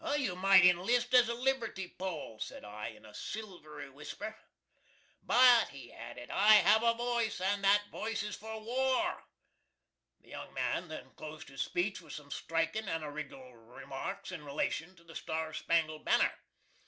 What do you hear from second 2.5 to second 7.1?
I, in a silvery whisper. "But," he added, "I have a